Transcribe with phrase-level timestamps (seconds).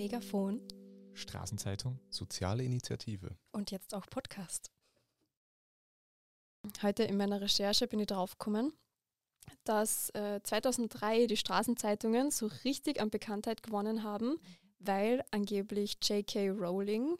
[0.00, 0.62] Megafon
[1.12, 3.36] Straßenzeitung, soziale Initiative.
[3.52, 4.70] und jetzt auch Podcast.
[6.80, 8.72] Heute in meiner Recherche bin ich draufgekommen,
[9.64, 14.40] dass äh, 2003 die Straßenzeitungen so richtig an Bekanntheit gewonnen haben,
[14.78, 16.48] weil angeblich J.K.
[16.48, 17.18] Rowling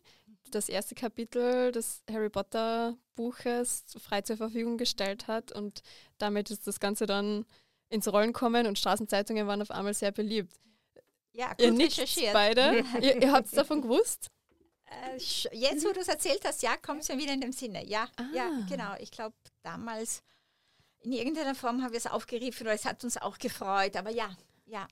[0.50, 5.82] das erste Kapitel des Harry Potter Buches frei zur Verfügung gestellt hat und
[6.16, 7.44] damit ist das Ganze dann
[7.90, 10.54] ins Rollen kommen und Straßenzeitungen waren auf einmal sehr beliebt.
[11.32, 12.32] Ja, gut Ihr recherchiert.
[12.32, 12.84] beide.
[13.00, 14.28] ihr ihr habt davon gewusst?
[14.86, 15.16] Äh,
[15.52, 17.84] jetzt, wo du es erzählt hast, ja, kommt es mir wieder in dem Sinne.
[17.86, 18.66] Ja, ja, Ah.
[18.68, 18.94] genau.
[18.98, 20.22] Ich glaube, damals
[21.02, 23.96] in irgendeiner Form haben wir es aufgegriffen oder es hat uns auch gefreut.
[23.96, 24.86] Aber ja, ja.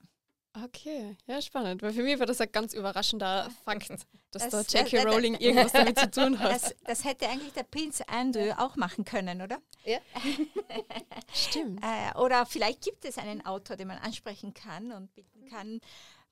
[0.64, 1.82] Okay, ja, spannend.
[1.82, 5.04] Weil für mich war das ein ganz überraschender Fakt, dass Das- da das- J.K.
[5.04, 6.52] das- Rowling irgendwas damit zu tun hat.
[6.52, 9.60] Das, das hätte eigentlich der Prinz Andrew auch machen können, oder?
[11.32, 11.80] Stimmt.
[11.82, 15.80] Äh, oder vielleicht gibt es einen Autor, den man ansprechen kann und bitten kann,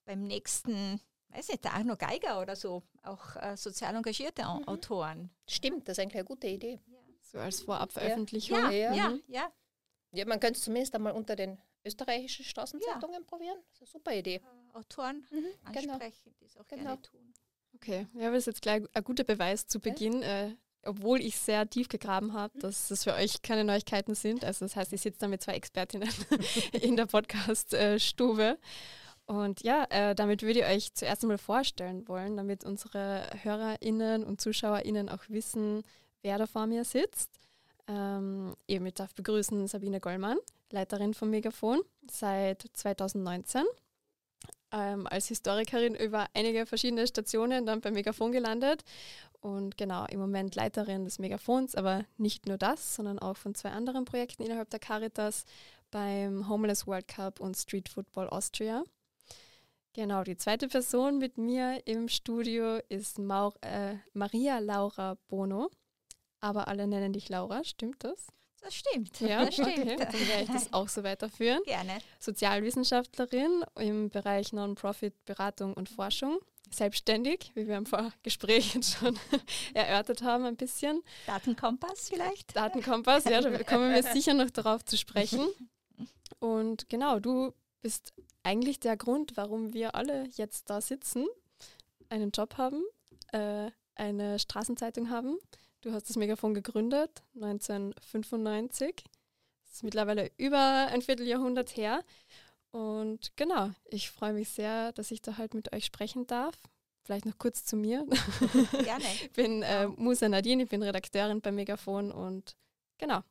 [0.07, 5.31] beim nächsten, weiß nicht, der Arno Geiger oder so, auch äh, sozial engagierte Au- Autoren.
[5.47, 6.81] Stimmt, das ist eigentlich eine gute Idee.
[7.21, 8.57] So als Vorabveröffentlichung.
[8.59, 8.95] Ja, Ja.
[8.95, 9.23] ja, Mhm.
[9.29, 9.53] ja.
[10.13, 13.59] Ja, man könnte es zumindest einmal unter den österreichischen Straßenzeitungen probieren.
[13.67, 14.37] Das ist eine super Idee.
[14.37, 15.93] Äh, Autoren Mhm, genau.
[15.95, 16.83] ansprechen, die es auch Genau.
[16.85, 17.35] gerne tun.
[17.75, 20.55] Okay, ja, das ist jetzt gleich ein guter Beweis zu Beginn, äh,
[20.85, 24.45] obwohl ich sehr tief gegraben habe, dass das für euch keine Neuigkeiten sind.
[24.45, 26.09] Also das heißt, ich sitze da mit zwei Expertinnen
[26.73, 28.59] in der Podcast-Stube.
[29.27, 34.41] Und ja, äh, damit würde ich euch zuerst einmal vorstellen wollen, damit unsere HörerInnen und
[34.41, 35.83] ZuschauerInnen auch wissen,
[36.23, 37.31] wer da vor mir sitzt.
[37.89, 40.39] Ähm, eben, ich darf begrüßen Sabine Gollmann,
[40.71, 43.65] Leiterin vom Megafon seit 2019
[44.73, 48.85] ähm, als Historikerin über einige verschiedene Stationen dann beim Megafon gelandet
[49.41, 53.71] und genau im Moment Leiterin des Megafons, aber nicht nur das, sondern auch von zwei
[53.71, 55.45] anderen Projekten innerhalb der Caritas
[55.91, 58.83] beim Homeless World Cup und Street Football Austria.
[59.97, 65.71] Genau, die zweite Person mit mir im Studio ist Mau äh, Maria Laura Bono,
[66.39, 68.27] aber alle nennen dich Laura, stimmt das?
[68.61, 69.19] Das stimmt.
[69.21, 69.69] Ja, das stimmt.
[69.71, 71.63] okay, dann werde ich das auch so weiterführen.
[71.65, 71.97] Gerne.
[72.19, 76.41] Sozialwissenschaftlerin im Bereich Non-Profit-Beratung und Forschung.
[76.71, 79.19] Selbstständig, wie wir im Vorgespräch jetzt schon
[79.73, 81.01] erörtert haben, ein bisschen.
[81.27, 82.55] Datenkompass vielleicht?
[82.55, 85.49] Datenkompass, ja, da kommen wir sicher noch darauf zu sprechen.
[86.39, 91.27] Und genau, du bist eigentlich der Grund, warum wir alle jetzt da sitzen,
[92.09, 92.83] einen Job haben,
[93.33, 95.39] äh, eine Straßenzeitung haben.
[95.81, 99.05] Du hast das Megafon gegründet, 1995.
[99.65, 102.03] Das ist mittlerweile über ein Vierteljahrhundert her.
[102.71, 106.55] Und genau, ich freue mich sehr, dass ich da halt mit euch sprechen darf.
[107.05, 108.05] Vielleicht noch kurz zu mir.
[108.83, 109.05] Gerne.
[109.23, 112.57] Ich bin äh, Musa Nadine, ich bin Redakteurin bei Megafon und
[112.99, 113.23] genau,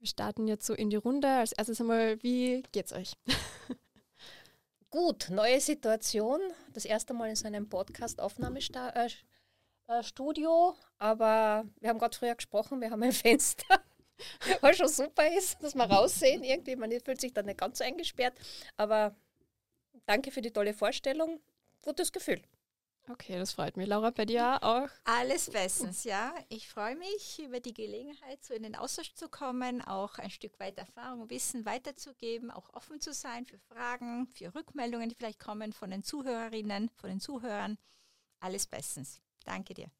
[0.00, 1.28] wir starten jetzt so in die Runde.
[1.28, 3.12] Als erstes einmal, wie geht's euch?
[4.90, 6.40] Gut, neue Situation.
[6.72, 8.88] Das erste Mal in so einem Podcast-Aufnahmestudio.
[9.88, 13.80] Äh, äh, aber wir haben gerade früher gesprochen, wir haben ein Fenster,
[14.62, 16.76] was schon super ist, dass wir raussehen irgendwie.
[16.76, 18.38] Man fühlt sich dann nicht ganz so eingesperrt.
[18.76, 19.14] Aber
[20.06, 21.40] danke für die tolle Vorstellung.
[21.82, 22.42] Gutes Gefühl.
[23.12, 23.88] Okay, das freut mich.
[23.88, 24.88] Laura, bei dir auch?
[25.04, 26.32] Alles bestens, ja.
[26.48, 30.60] Ich freue mich über die Gelegenheit, so in den Austausch zu kommen, auch ein Stück
[30.60, 35.72] weit Erfahrung Wissen weiterzugeben, auch offen zu sein für Fragen, für Rückmeldungen, die vielleicht kommen
[35.72, 37.78] von den Zuhörerinnen, von den Zuhörern.
[38.38, 39.20] Alles bestens.
[39.44, 39.90] Danke dir.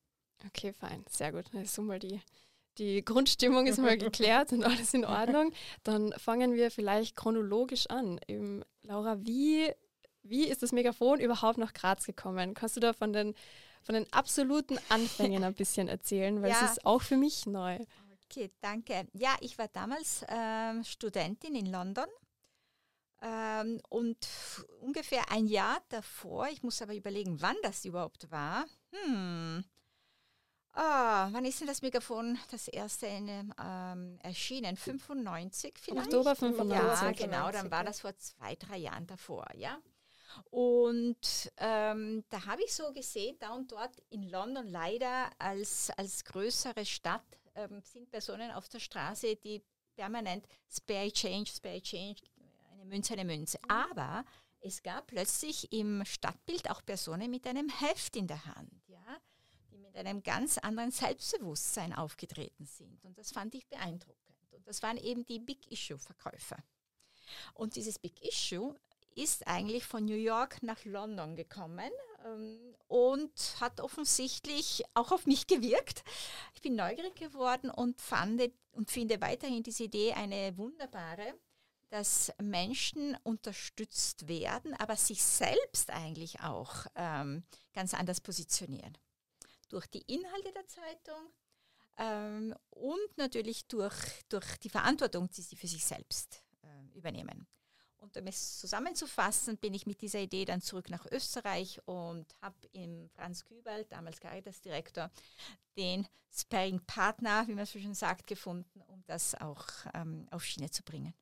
[0.47, 1.47] Okay, fein, sehr gut.
[1.53, 2.21] Dann ist so mal die,
[2.78, 5.53] die Grundstimmung ist mal geklärt und alles in Ordnung.
[5.82, 8.21] Dann fangen wir vielleicht chronologisch an.
[8.28, 9.72] Eben, Laura, wie,
[10.23, 12.55] wie ist das Megafon überhaupt nach Graz gekommen?
[12.55, 13.35] Kannst du da von den,
[13.83, 16.43] von den absoluten Anfängen ein bisschen erzählen?
[16.43, 16.65] Weil Ja.
[16.65, 17.79] es ist auch für mich neu.
[18.25, 19.09] Okay, danke.
[19.13, 22.07] Ja, ich war damals ähm, Studentin in London
[23.23, 24.17] ähm, und
[24.81, 28.67] ungefähr ein Jahr davor, ich muss aber überlegen, wann das überhaupt war.
[28.93, 29.65] Hm.
[30.73, 34.77] Ah, wann ist denn das Megafon das erste in, ähm, erschienen?
[34.77, 36.07] 95 vielleicht?
[36.07, 36.79] Oktober 95.
[36.79, 39.79] Ja, genau, dann war das vor zwei, drei Jahren davor, ja.
[40.51, 46.25] Und ähm, da habe ich so gesehen, da und dort in London leider als, als
[46.25, 49.63] größere Stadt ähm, sind Personen auf der Straße, die
[49.95, 52.22] permanent Spare Change, Spare Change,
[52.72, 53.59] eine Münze, eine Münze.
[53.69, 54.25] Aber
[54.60, 59.19] es gab plötzlich im Stadtbild auch Personen mit einem Heft in der Hand, ja,
[59.71, 63.04] die mit einem ganz anderen Selbstbewusstsein aufgetreten sind.
[63.04, 64.53] Und das fand ich beeindruckend.
[64.53, 66.59] Und das waren eben die Big Issue-Verkäufer.
[67.54, 68.75] Und dieses Big Issue
[69.15, 71.91] ist eigentlich von New York nach London gekommen
[72.24, 72.59] ähm,
[72.89, 76.03] und hat offensichtlich auch auf mich gewirkt.
[76.54, 78.42] Ich bin neugierig geworden und, fand,
[78.72, 81.34] und finde weiterhin diese Idee eine wunderbare,
[81.91, 87.42] dass Menschen unterstützt werden, aber sich selbst eigentlich auch ähm,
[87.74, 88.97] ganz anders positionieren.
[89.68, 91.30] Durch die Inhalte der Zeitung
[91.98, 97.47] ähm, und natürlich durch, durch die Verantwortung, die sie für sich selbst äh, übernehmen.
[98.01, 102.57] Und um es zusammenzufassen, bin ich mit dieser Idee dann zurück nach Österreich und habe
[102.73, 105.11] im Franz Kübel, damals Caritas-Direktor,
[105.77, 110.83] den Sparring-Partner, wie man so schön sagt, gefunden, um das auch ähm, auf Schiene zu
[110.83, 111.15] bringen.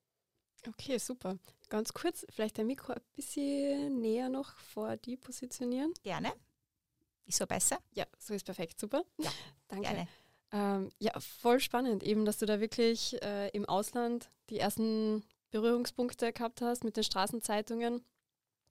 [0.66, 1.38] Okay, super.
[1.68, 5.92] Ganz kurz, vielleicht dein Mikro ein bisschen näher noch vor die positionieren.
[6.02, 6.32] Gerne.
[7.26, 7.78] Ist so besser?
[7.92, 8.78] Ja, so ist perfekt.
[8.78, 9.04] Super.
[9.18, 9.30] Ja,
[9.68, 9.88] danke.
[9.88, 10.08] Gerne.
[10.50, 16.32] Ähm, ja, voll spannend, eben, dass du da wirklich äh, im Ausland die ersten Berührungspunkte
[16.32, 18.04] gehabt hast mit den Straßenzeitungen.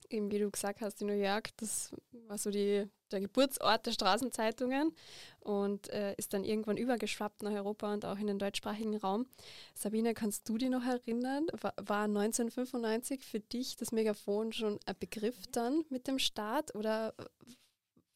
[0.10, 1.92] Eben wie du gesagt hast, in New York, das
[2.28, 4.96] war so die, der Geburtsort der Straßenzeitungen
[5.40, 9.28] und äh, ist dann irgendwann übergeschwappt nach Europa und auch in den deutschsprachigen Raum.
[9.74, 11.48] Sabine, kannst du dich noch erinnern?
[11.60, 17.14] War, war 1995 für dich das Megafon schon ein Begriff dann mit dem Staat oder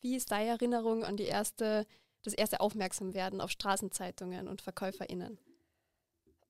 [0.02, 1.86] wie ist deine Erinnerung an die erste,
[2.24, 5.40] das erste Aufmerksamwerden auf Straßenzeitungen und VerkäuferInnen?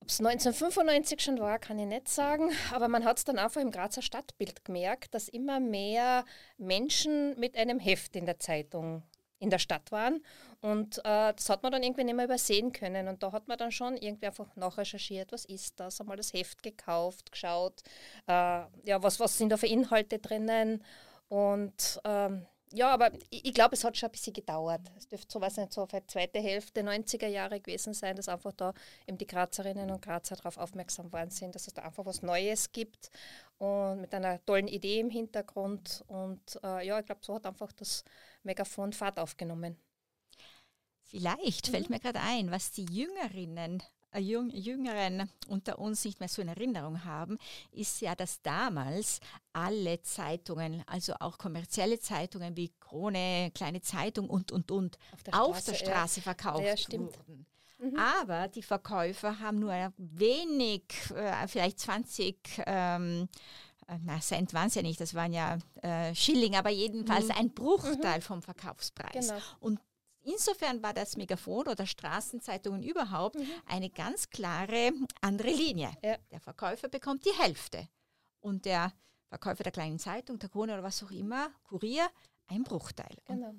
[0.02, 3.60] Ob es 1995 schon war, kann ich nicht sagen, aber man hat es dann einfach
[3.60, 6.24] im Grazer Stadtbild gemerkt, dass immer mehr
[6.58, 9.04] Menschen mit einem Heft in der Zeitung
[9.38, 10.24] in der Stadt waren.
[10.60, 13.06] Und äh, das hat man dann irgendwie nicht mehr übersehen können.
[13.06, 16.64] Und da hat man dann schon irgendwie einfach nachrecherchiert, was ist das, einmal das Heft
[16.64, 17.82] gekauft, geschaut,
[18.26, 18.32] äh,
[18.82, 20.82] ja, was, was sind da für Inhalte drinnen.
[21.28, 24.80] Und ähm, ja, aber ich, ich glaube, es hat schon ein bisschen gedauert.
[24.96, 28.28] Es dürfte so, weiß nicht, so für die zweite Hälfte 90er Jahre gewesen sein, dass
[28.28, 28.74] einfach da
[29.06, 32.72] eben die Grazerinnen und Grazer darauf aufmerksam worden sind, dass es da einfach was Neues
[32.72, 33.10] gibt
[33.58, 36.04] und mit einer tollen Idee im Hintergrund.
[36.08, 38.04] Und äh, ja, ich glaube, so hat einfach das
[38.42, 39.76] Megafon Fahrt aufgenommen.
[41.04, 41.96] Vielleicht fällt mhm.
[41.96, 43.82] mir gerade ein, was die Jüngerinnen
[44.18, 47.38] Jüngeren unter uns nicht mehr so in Erinnerung haben,
[47.70, 49.20] ist ja, dass damals
[49.52, 55.32] alle Zeitungen, also auch kommerzielle Zeitungen wie Krone, Kleine Zeitung und, und, und, auf der
[55.32, 56.22] Straße, auf der Straße ja.
[56.22, 57.46] verkauft ja, wurden.
[57.78, 57.96] Mhm.
[57.96, 60.84] Aber die Verkäufer haben nur wenig,
[61.16, 63.28] äh, vielleicht 20 ähm,
[63.88, 67.32] äh, na, Cent waren es ja nicht, das waren ja äh, Schilling, aber jedenfalls mhm.
[67.32, 68.22] ein Bruchteil mhm.
[68.22, 69.28] vom Verkaufspreis.
[69.28, 69.40] Genau.
[69.60, 69.80] Und
[70.24, 73.46] Insofern war das Megafon oder Straßenzeitungen überhaupt mhm.
[73.66, 75.90] eine ganz klare andere Linie.
[76.02, 76.16] Ja.
[76.30, 77.88] Der Verkäufer bekommt die Hälfte
[78.40, 78.92] und der
[79.28, 82.08] Verkäufer der kleinen Zeitung, der Krone oder was auch immer, Kurier,
[82.48, 83.16] ein Bruchteil.
[83.24, 83.54] Genau.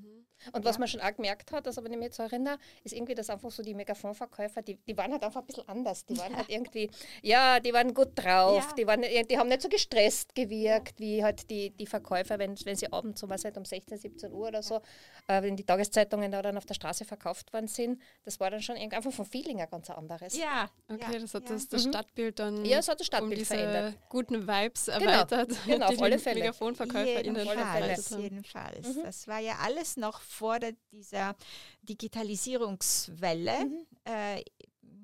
[0.51, 3.15] Und was man schon auch gemerkt hat, das aber nicht mehr zu erinnern, ist irgendwie,
[3.15, 6.05] dass einfach so die Megafonverkäufer, die, die waren halt einfach ein bisschen anders.
[6.05, 6.37] Die waren ja.
[6.37, 6.89] halt irgendwie,
[7.21, 8.75] ja, die waren gut drauf, ja.
[8.77, 12.75] die, waren, die haben nicht so gestresst gewirkt, wie halt die, die Verkäufer, wenn, wenn
[12.75, 14.81] sie abends so was halt um 16, 17 Uhr oder so,
[15.27, 18.01] äh, wenn die Tageszeitungen da dann auf der Straße verkauft worden sind.
[18.25, 20.37] Das war dann schon irgendwie einfach vom Feeling ein ganz anderes.
[20.37, 20.69] Ja.
[20.89, 21.89] Okay, das hat das, das mhm.
[21.89, 23.95] Stadtbild dann ja, das hat das Stadtbild um verändert.
[24.09, 24.99] guten Vibes genau.
[24.99, 25.51] erweitert.
[25.65, 26.39] Genau, auf alle Fälle.
[26.41, 28.95] MegafonverkäuferInnen jedenfalls, jedenfalls.
[28.95, 29.03] Mhm.
[29.03, 31.35] Das war ja alles noch vor der, dieser
[31.83, 33.65] Digitalisierungswelle.
[33.65, 33.85] Mhm.
[34.05, 34.43] Äh,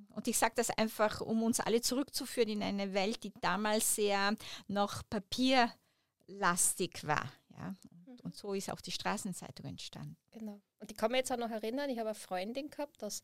[0.10, 4.36] und ich sage das einfach, um uns alle zurückzuführen in eine Welt, die damals sehr
[4.68, 7.32] noch papierlastig war.
[7.58, 7.74] Ja?
[8.06, 10.18] Und, und so ist auch die Straßenzeitung entstanden.
[10.32, 10.60] Genau.
[10.80, 13.22] Und ich kann mich jetzt auch noch erinnern, ich habe eine Freundin gehabt, das,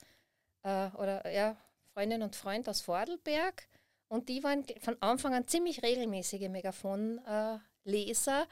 [0.64, 1.58] äh, oder ja,
[1.94, 3.68] Freundin und Freund aus Vordelberg.
[4.08, 8.44] Und die waren von Anfang an ziemlich regelmäßige Megafonleser.
[8.44, 8.48] Äh,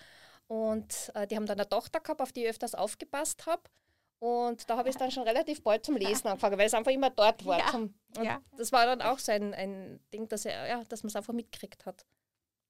[0.54, 3.64] und äh, die haben dann eine Tochter gehabt, auf die ich öfters aufgepasst habe.
[4.20, 7.10] Und da habe ich dann schon relativ bald zum Lesen angefangen, weil es einfach immer
[7.10, 7.58] dort war.
[7.58, 8.42] Ja, ja.
[8.56, 11.34] Das war dann auch so ein, ein Ding, dass, er, ja, dass man es einfach
[11.34, 12.06] mitgekriegt hat.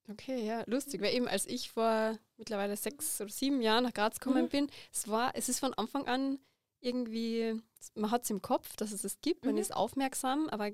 [0.10, 4.18] Okay, ja, lustig, weil eben als ich vor mittlerweile sechs oder sieben Jahren nach Graz
[4.18, 4.50] gekommen mhm.
[4.50, 6.40] bin, es war, es ist von Anfang an
[6.80, 7.62] irgendwie,
[7.96, 9.62] man hat es im Kopf, dass es es gibt, man mhm.
[9.62, 10.72] ist aufmerksam, aber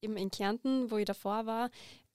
[0.00, 1.70] eben in Kärnten, wo ich davor war,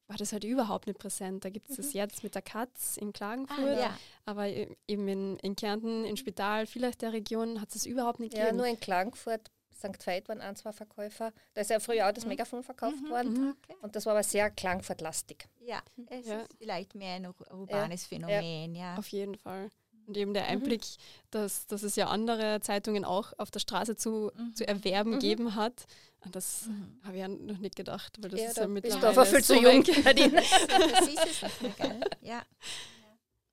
[0.07, 1.43] war das halt überhaupt nicht präsent.
[1.43, 1.81] Da gibt es mhm.
[1.81, 3.99] das jetzt mit der Katz in Klagenfurt, ah, ja.
[4.25, 8.47] aber eben in, in Kärnten, in Spital, vielleicht der Region hat es überhaupt nicht gegeben.
[8.47, 10.05] Ja, nur in Klagenfurt, St.
[10.05, 11.31] Veit waren ein, zwei Verkäufer.
[11.53, 12.29] Da ist ja früher auch das mhm.
[12.29, 13.09] Megafon verkauft mhm.
[13.09, 13.55] worden mhm.
[13.63, 13.77] okay.
[13.81, 15.47] und das war aber sehr Klangfurt-lastig.
[15.59, 16.41] Ja, es ja.
[16.41, 18.17] ist vielleicht mehr ein urbanes ja.
[18.17, 18.97] Phänomen, ja.
[18.97, 19.69] Auf jeden Fall.
[20.07, 20.49] Und eben der mhm.
[20.49, 20.83] Einblick,
[21.31, 25.19] dass, dass es ja andere Zeitungen auch auf der Straße zu, zu erwerben mhm.
[25.19, 25.85] gegeben hat,
[26.31, 26.99] das mhm.
[27.03, 29.55] habe ich ja noch nicht gedacht, weil das ja, ist ja mittlerweile da viel zu
[29.55, 29.83] jung.
[29.83, 31.99] Das ist es nicht mehr, gell?
[32.21, 32.41] Ja.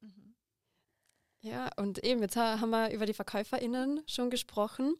[0.01, 0.35] Mhm.
[1.41, 4.95] Ja, und eben, jetzt haben wir über die VerkäuferInnen schon gesprochen.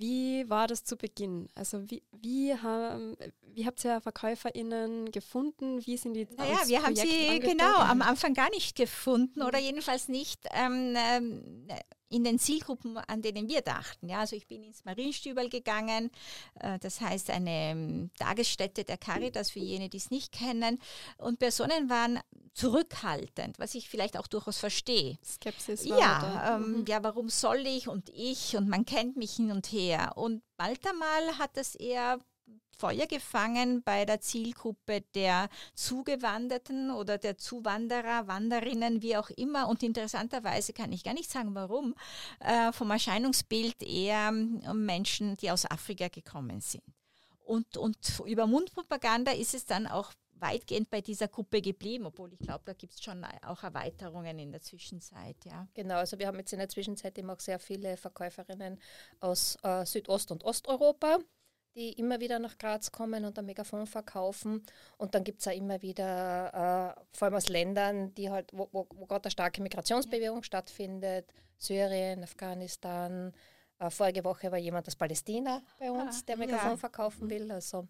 [0.00, 1.48] Wie war das zu Beginn?
[1.54, 5.84] Also wie, wie, haben, wie habt ihr VerkäuferInnen gefunden?
[5.84, 9.46] Wie sind die Naja, wir haben sie genau am Anfang gar nicht gefunden mhm.
[9.46, 11.68] oder jedenfalls nicht ähm, ähm,
[12.10, 14.08] in den Zielgruppen, an denen wir dachten.
[14.08, 16.10] Ja, also ich bin ins Marienstübel gegangen,
[16.58, 20.80] äh, das heißt eine ähm, Tagesstätte der Caritas für jene, die es nicht kennen.
[21.16, 22.20] Und Personen waren
[22.52, 25.18] zurückhaltend, was ich vielleicht auch durchaus verstehe.
[25.24, 26.56] Skepsis war ja, da.
[26.56, 26.84] Ähm, mhm.
[26.86, 30.12] ja, warum soll ich und ich und man kennt mich hin und her.
[30.16, 32.18] Und bald einmal hat das eher
[32.80, 39.68] Feuer gefangen bei der Zielgruppe der Zugewanderten oder der Zuwanderer, Wanderinnen, wie auch immer.
[39.68, 41.94] Und interessanterweise kann ich gar nicht sagen, warum,
[42.40, 46.82] äh, vom Erscheinungsbild eher ähm, Menschen, die aus Afrika gekommen sind.
[47.44, 52.38] Und, und über Mundpropaganda ist es dann auch weitgehend bei dieser Gruppe geblieben, obwohl ich
[52.38, 55.36] glaube, da gibt es schon auch Erweiterungen in der Zwischenzeit.
[55.44, 55.68] Ja.
[55.74, 58.80] Genau, also wir haben jetzt in der Zwischenzeit eben auch sehr viele Verkäuferinnen
[59.20, 61.18] aus äh, Südost- und Osteuropa
[61.74, 64.64] die immer wieder nach Graz kommen und ein Megafon verkaufen.
[64.98, 68.68] Und dann gibt es auch immer wieder, äh, vor allem aus Ländern, die halt, wo,
[68.72, 70.44] wo, wo gerade eine starke Migrationsbewegung ja.
[70.44, 73.32] stattfindet, Syrien, Afghanistan.
[73.78, 76.76] Äh, vorige Woche war jemand aus Palästina bei uns, ah, der Megafon ja.
[76.76, 77.50] verkaufen will.
[77.52, 77.86] Also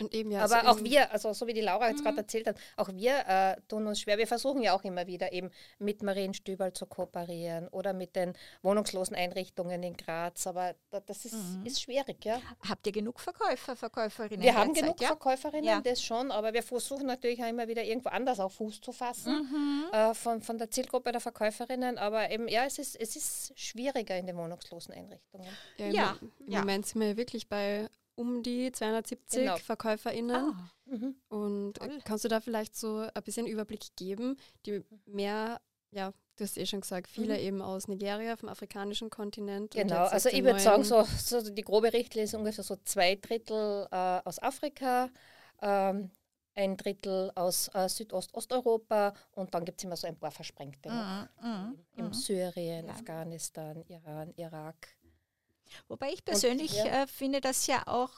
[0.00, 2.04] und eben, ja, Aber also auch wir, also so wie die Laura jetzt mhm.
[2.04, 4.18] gerade erzählt hat, auch wir äh, tun uns schwer.
[4.18, 9.16] Wir versuchen ja auch immer wieder eben mit Marienstübel zu kooperieren oder mit den wohnungslosen
[9.16, 10.46] Einrichtungen in Graz.
[10.46, 10.74] Aber
[11.06, 11.66] das ist, mhm.
[11.66, 12.40] ist schwierig, ja.
[12.68, 14.42] Habt ihr genug Verkäufer, Verkäuferinnen?
[14.42, 15.08] Wir haben genug ja?
[15.08, 15.80] Verkäuferinnen, ja.
[15.80, 19.32] das schon, aber wir versuchen natürlich auch immer wieder irgendwo anders auf Fuß zu fassen
[19.32, 19.84] mhm.
[19.92, 21.98] äh, von, von der Zielgruppe der Verkäuferinnen.
[21.98, 25.48] Aber eben, ja, es ist, es ist schwieriger in den wohnungslosen Einrichtungen.
[25.76, 26.16] Ja, im, ja.
[26.46, 27.88] im Moment sind wir wirklich bei
[28.20, 29.56] um die 270 genau.
[29.56, 30.36] VerkäuferInnen.
[30.36, 30.70] Ah.
[30.86, 31.14] Mhm.
[31.28, 31.98] Und Toll.
[32.04, 34.36] kannst du da vielleicht so ein bisschen Überblick geben,
[34.66, 35.60] die mehr,
[35.90, 37.40] ja, du hast eh schon gesagt, viele mhm.
[37.40, 39.72] eben aus Nigeria, vom afrikanischen Kontinent.
[39.72, 43.86] Genau, also ich würde sagen, so, so, die grobe Richtlinie ist ungefähr so zwei Drittel
[43.90, 45.08] äh, aus Afrika,
[45.62, 46.10] ähm,
[46.54, 50.90] ein Drittel aus äh, Südost-Osteuropa und dann gibt es immer so ein paar Versprengte.
[50.90, 51.28] Mhm.
[51.42, 51.78] Mhm.
[51.96, 52.12] Im mhm.
[52.12, 52.92] Syrien, ja.
[52.92, 54.88] Afghanistan, Iran, Irak.
[55.88, 57.02] Wobei ich persönlich und, ja.
[57.02, 58.12] äh, finde, dass ja auch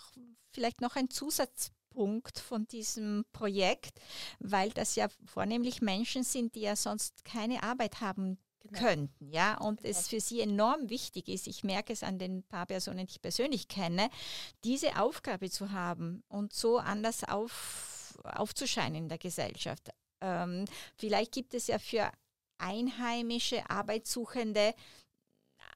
[0.51, 4.01] vielleicht noch ein Zusatzpunkt von diesem Projekt,
[4.39, 8.79] weil das ja vornehmlich Menschen sind, die ja sonst keine Arbeit haben genau.
[8.79, 9.91] könnten, ja, und genau.
[9.91, 13.23] es für sie enorm wichtig ist, ich merke es an den paar Personen, die ich
[13.23, 14.11] persönlich kenne,
[14.65, 19.91] diese Aufgabe zu haben und so anders auf, aufzuscheinen in der Gesellschaft.
[20.21, 20.67] Ähm,
[20.97, 22.11] vielleicht gibt es ja für
[22.59, 24.75] einheimische Arbeitssuchende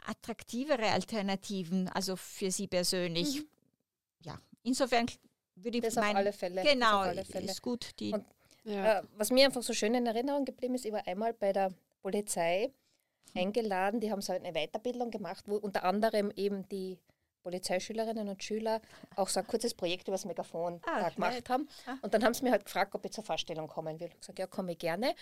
[0.09, 3.41] attraktivere Alternativen, also für Sie persönlich.
[3.41, 3.49] Mhm.
[4.21, 5.07] Ja, insofern
[5.57, 6.63] würde ich das meinen, auf alle Fälle.
[6.63, 7.51] Genau, alle Fälle.
[7.51, 7.91] ist gut.
[8.01, 8.25] Die, Und,
[8.65, 9.01] ja.
[9.01, 11.73] äh, was mir einfach so schön in Erinnerung geblieben ist, ich war einmal bei der
[12.03, 12.73] Polizei
[13.35, 16.99] eingeladen, die haben so eine Weiterbildung gemacht, wo unter anderem eben die
[17.47, 18.81] Polizeischülerinnen und Schüler
[19.15, 21.69] auch so ein kurzes Projekt über das Megafon ah, gemacht haben.
[21.87, 21.95] Ah.
[22.03, 24.09] Und dann haben sie mir halt gefragt, ob ich zur Vorstellung kommen will.
[24.09, 25.15] Ich habe gesagt, ja, komme ich gerne.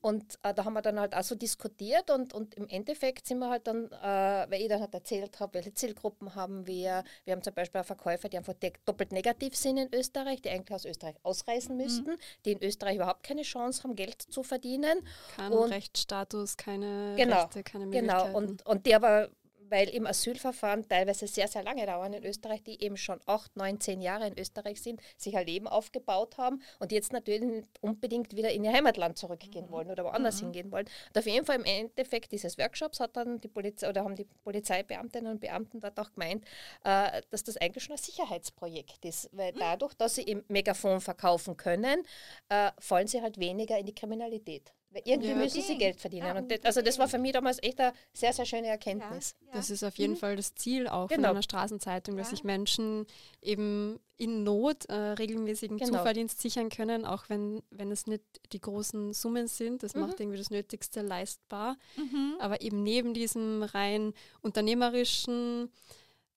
[0.00, 3.40] Und äh, da haben wir dann halt auch so diskutiert und, und im Endeffekt sind
[3.40, 7.02] wir halt dann, äh, weil ich dann halt erzählt habe, welche Zielgruppen haben wir.
[7.24, 10.84] Wir haben zum Beispiel Verkäufer, die einfach doppelt negativ sind in Österreich, die eigentlich aus
[10.84, 11.82] Österreich ausreisen mhm.
[11.82, 12.18] müssten, mhm.
[12.44, 15.00] die in Österreich überhaupt keine Chance haben, Geld zu verdienen.
[15.34, 18.26] Kein und Rechtsstatus, keine genau, Rechte, keine Möglichkeiten.
[18.26, 19.30] Genau, und, und die aber
[19.72, 23.80] weil im Asylverfahren teilweise sehr, sehr lange dauern in Österreich, die eben schon acht, neun,
[23.80, 28.50] zehn Jahre in Österreich sind, sich ein Leben aufgebaut haben und jetzt natürlich unbedingt wieder
[28.50, 29.70] in ihr Heimatland zurückgehen mhm.
[29.70, 30.46] wollen oder woanders mhm.
[30.46, 30.86] hingehen wollen.
[31.08, 34.26] Und auf jeden Fall im Endeffekt dieses Workshops hat dann die Polizei oder haben die
[34.44, 36.44] Polizeibeamtinnen und Beamten dort auch gemeint,
[36.84, 39.58] äh, dass das eigentlich schon ein Sicherheitsprojekt ist, weil mhm.
[39.58, 42.02] dadurch, dass sie im Megafon verkaufen können,
[42.50, 44.74] äh, fallen sie halt weniger in die Kriminalität.
[44.92, 45.36] Weil irgendwie ja.
[45.36, 46.26] müssen sie Geld verdienen.
[46.26, 49.34] Ja, und das, also das war für mich damals echt eine sehr, sehr schöne Erkenntnis.
[49.46, 50.18] Ja, das ist auf jeden mhm.
[50.18, 51.28] Fall das Ziel auch genau.
[51.28, 53.06] von einer Straßenzeitung, dass sich Menschen
[53.40, 55.98] eben in Not äh, regelmäßigen genau.
[55.98, 58.22] Zuverdienst sichern können, auch wenn, wenn es nicht
[58.52, 59.82] die großen Summen sind.
[59.82, 60.02] Das mhm.
[60.02, 61.76] macht irgendwie das Nötigste leistbar.
[61.96, 62.36] Mhm.
[62.38, 65.70] Aber eben neben diesem rein unternehmerischen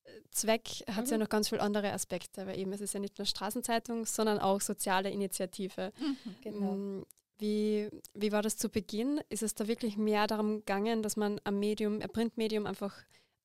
[0.04, 1.14] äh, Zweck hat es mhm.
[1.14, 4.38] ja noch ganz viele andere Aspekte, weil eben es ist ja nicht nur Straßenzeitung, sondern
[4.38, 5.92] auch soziale Initiative.
[5.98, 6.16] Mhm.
[6.42, 7.04] Genau.
[7.38, 9.20] Wie, wie war das zu Beginn?
[9.28, 12.94] Ist es da wirklich mehr darum gegangen, dass man ein Medium, ein Printmedium einfach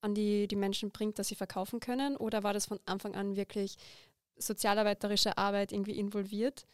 [0.00, 2.16] an die, die Menschen bringt, dass sie verkaufen können?
[2.16, 3.76] Oder war das von Anfang an wirklich
[4.36, 6.66] sozialarbeiterische Arbeit irgendwie involviert?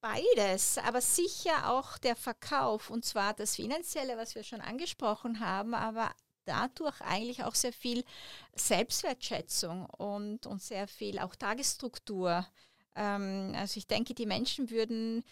[0.00, 5.74] Beides, aber sicher auch der Verkauf und zwar das Finanzielle, was wir schon angesprochen haben,
[5.74, 6.10] aber
[6.46, 8.02] dadurch eigentlich auch sehr viel
[8.54, 12.46] Selbstwertschätzung und, und sehr viel auch Tagesstruktur.
[12.96, 15.22] Ähm, also ich denke, die Menschen würden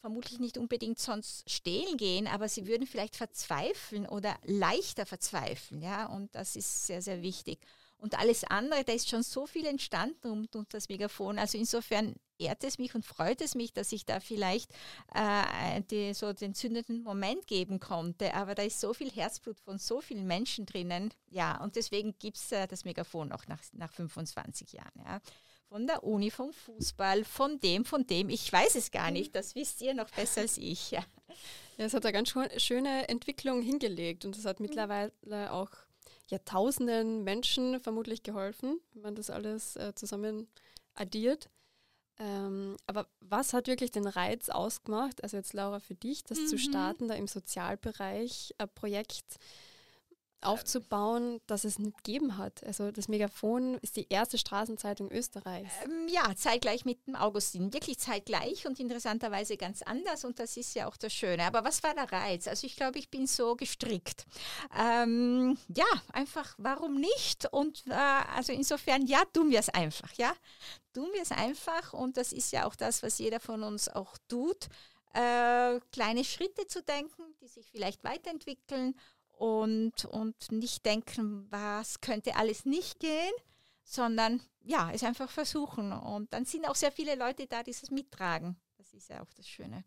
[0.00, 6.06] vermutlich nicht unbedingt sonst stehlen gehen, aber sie würden vielleicht verzweifeln oder leichter verzweifeln, ja,
[6.06, 7.58] und das ist sehr, sehr wichtig.
[7.98, 11.38] Und alles andere, da ist schon so viel entstanden um, um das Megafon.
[11.38, 14.70] Also insofern ehrt es mich und freut es mich, dass ich da vielleicht
[15.14, 18.34] äh, die, so den zündenden Moment geben konnte.
[18.34, 21.12] Aber da ist so viel Herzblut von so vielen Menschen drinnen.
[21.30, 25.02] Ja, und deswegen gibt es äh, das Megafon auch nach, nach 25 Jahren.
[25.02, 25.20] Ja.
[25.68, 28.28] Von der Uni, vom Fußball, von dem, von dem.
[28.28, 29.34] Ich weiß es gar nicht.
[29.34, 30.92] Das wisst ihr noch besser als ich.
[30.92, 31.04] Ja.
[31.76, 32.32] Ja, es hat eine ganz
[32.62, 35.12] schöne Entwicklung hingelegt und es hat mittlerweile
[35.52, 35.70] auch
[36.28, 40.48] Jahrtausenden Menschen vermutlich geholfen, wenn man das alles äh, zusammen
[40.94, 41.50] addiert.
[42.18, 46.46] Ähm, aber was hat wirklich den Reiz ausgemacht, also jetzt Laura für dich, das mhm.
[46.46, 49.36] zu starten, da im Sozialbereich ein Projekt
[50.42, 52.64] aufzubauen, das es nicht gegeben hat.
[52.64, 55.72] Also das Megafon ist die erste Straßenzeitung Österreichs.
[55.84, 57.72] Ähm, ja, zeitgleich mit dem Augustin.
[57.72, 61.44] Wirklich zeitgleich und interessanterweise ganz anders und das ist ja auch das Schöne.
[61.44, 62.46] Aber was war der Reiz?
[62.46, 64.26] Also ich glaube, ich bin so gestrickt.
[64.78, 67.46] Ähm, ja, einfach, warum nicht?
[67.52, 70.32] Und äh, also insofern, ja, tun wir es einfach, ja.
[70.92, 74.16] Tun wir es einfach und das ist ja auch das, was jeder von uns auch
[74.28, 74.68] tut.
[75.12, 78.94] Äh, kleine Schritte zu denken, die sich vielleicht weiterentwickeln
[79.36, 83.32] und, und nicht denken, was könnte alles nicht gehen,
[83.84, 85.92] sondern ja, es einfach versuchen.
[85.92, 88.56] Und dann sind auch sehr viele Leute da, die es mittragen.
[88.76, 89.84] Das ist ja auch das Schöne.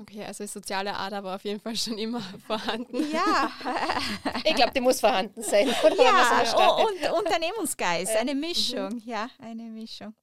[0.00, 3.10] Okay, also die soziale Ader war auf jeden Fall schon immer vorhanden.
[3.10, 3.50] Ja.
[4.44, 5.68] ich glaube, die muss vorhanden sein.
[5.98, 6.42] ja,
[6.76, 8.94] und Unternehmensgeist, eine Mischung.
[8.94, 9.02] Mhm.
[9.04, 10.14] Ja, eine Mischung.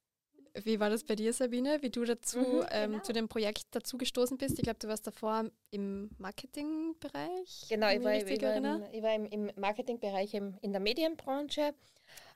[0.64, 3.02] Wie war das bei dir, Sabine, wie du dazu mhm, ähm, genau.
[3.02, 4.58] zu dem Projekt dazu gestoßen bist?
[4.58, 7.66] Ich glaube, du warst davor im Marketingbereich.
[7.68, 11.74] Genau, ich war, ich, war im, ich war, im, im Marketingbereich im, in der Medienbranche.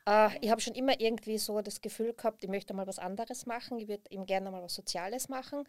[0.07, 3.47] Äh, ich habe schon immer irgendwie so das Gefühl gehabt, ich möchte mal was anderes
[3.47, 3.79] machen.
[3.79, 5.65] Ich würde eben gerne mal was Soziales machen.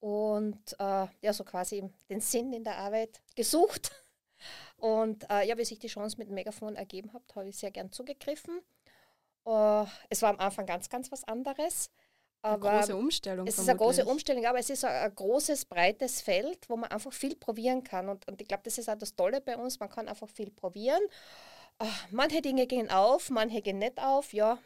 [0.00, 3.90] Und äh, ja, so quasi den Sinn in der Arbeit gesucht.
[4.76, 7.72] Und äh, ja, wie sich die Chance mit dem Megafon ergeben hat, habe ich sehr
[7.72, 8.60] gern zugegriffen.
[9.48, 11.90] Uh, es war am Anfang ganz, ganz was anderes.
[12.42, 13.46] Aber eine große Umstellung.
[13.46, 13.58] Es vermutlich.
[13.64, 17.34] ist eine große Umstellung, aber es ist ein, großes, breites Feld, wo man einfach viel
[17.34, 18.10] probieren kann.
[18.10, 19.80] Und, und ich glaube, das ist auch das Tolle bei uns.
[19.80, 21.00] Man kann einfach viel probieren.
[21.82, 24.34] Uh, manche Dinge gehen auf, manche gehen nicht auf.
[24.34, 24.58] Ja,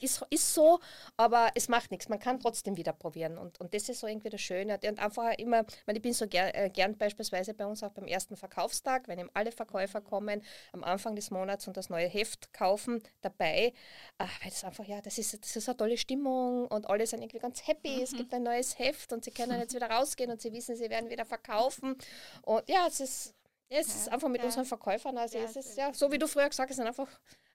[0.00, 0.80] ist, ist so,
[1.16, 2.08] aber es macht nichts.
[2.08, 3.38] Man kann trotzdem wieder probieren.
[3.38, 4.74] Und, und das ist so irgendwie das Schöne.
[4.74, 8.06] Und einfach immer, weil ich bin so ger, äh, gern beispielsweise bei uns auch beim
[8.06, 12.52] ersten Verkaufstag, wenn eben alle Verkäufer kommen, am Anfang des Monats und das neue Heft
[12.52, 13.72] kaufen, dabei.
[14.18, 17.22] Äh, weil das einfach, ja, das ist, das ist eine tolle Stimmung und alle sind
[17.22, 17.96] irgendwie ganz happy.
[17.96, 18.02] Mhm.
[18.02, 20.90] Es gibt ein neues Heft und sie können jetzt wieder rausgehen und sie wissen, sie
[20.90, 21.96] werden wieder verkaufen.
[22.42, 23.34] Und ja, es ist,
[23.68, 24.46] ja, es ist einfach mit ja.
[24.46, 26.86] unseren Verkäufern, also ja, es ist ja, so wie du früher gesagt hast, es sind
[26.86, 27.08] einfach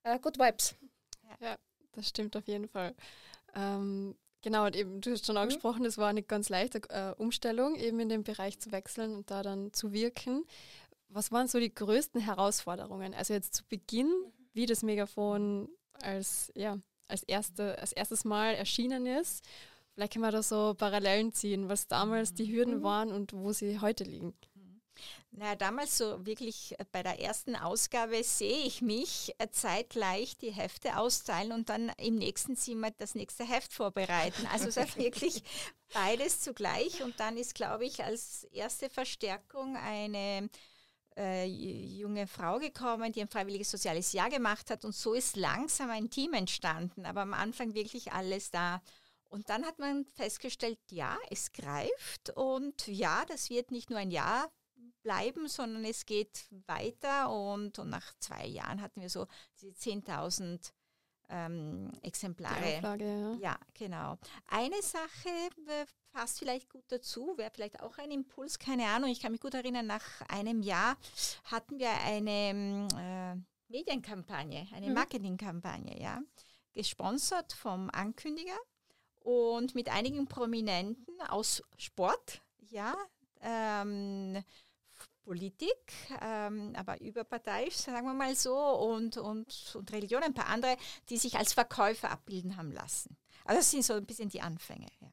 [0.04, 0.76] äh, Good Vibes.
[1.40, 1.58] Ja
[1.94, 2.94] das stimmt auf jeden Fall.
[3.56, 5.42] Ähm, genau, und eben, du hast schon mhm.
[5.42, 9.32] angesprochen, es war eine ganz leichte äh, Umstellung, eben in den Bereich zu wechseln und
[9.32, 10.46] da dann zu wirken.
[11.10, 13.14] Was waren so die größten Herausforderungen?
[13.14, 14.12] Also jetzt zu Beginn,
[14.54, 15.70] wie das Megafon
[16.02, 16.78] als, ja,
[17.08, 19.46] als, erste, als erstes Mal erschienen ist.
[19.94, 22.84] Vielleicht können wir da so Parallelen ziehen, was damals die Hürden mhm.
[22.84, 24.34] waren und wo sie heute liegen.
[25.32, 30.52] Na, damals so wirklich äh, bei der ersten Ausgabe sehe ich mich äh, zeitgleich die
[30.52, 34.48] Hefte austeilen und dann im nächsten Zimmer das nächste Heft vorbereiten.
[34.52, 35.44] Also es ist wirklich
[35.94, 40.50] beides zugleich und dann ist, glaube ich, als erste Verstärkung eine
[41.18, 45.90] äh, junge Frau gekommen, die ein freiwilliges soziales Jahr gemacht hat und so ist langsam
[45.90, 48.82] ein Team entstanden, aber am Anfang wirklich alles da.
[49.30, 54.12] Und dann hat man festgestellt, ja, es greift und ja, das wird nicht nur ein
[54.12, 54.52] Jahr
[55.04, 59.28] bleiben, sondern es geht weiter und, und nach zwei Jahren hatten wir so
[59.62, 60.72] diese 10.000
[61.30, 62.78] ähm, Exemplare.
[62.78, 63.52] Auflage, ja.
[63.52, 63.60] ja.
[63.74, 64.18] genau.
[64.48, 65.30] Eine Sache
[65.68, 69.10] äh, passt vielleicht gut dazu, wäre vielleicht auch ein Impuls, keine Ahnung.
[69.10, 70.98] Ich kann mich gut erinnern, nach einem Jahr
[71.46, 74.94] hatten wir eine äh, Medienkampagne, eine mhm.
[74.94, 76.22] Marketingkampagne, ja,
[76.74, 78.58] gesponsert vom Ankündiger
[79.22, 82.96] und mit einigen Prominenten aus Sport, ja,
[83.42, 84.44] ähm,
[85.24, 90.76] Politik, ähm, aber überparteiisch, sagen wir mal so, und, und, und Religion, ein paar andere,
[91.10, 93.18] die sich als Verkäufer abbilden haben lassen.
[93.46, 94.88] Also das sind so ein bisschen die Anfänge.
[95.02, 95.10] Ja.